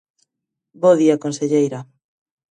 Bo 0.81 0.91
día 1.01 1.21
conselleira. 1.23 1.79